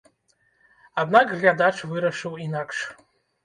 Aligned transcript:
Аднак 1.03 1.35
глядач 1.41 1.77
вырашыў 1.95 2.33
інакш. 2.49 2.85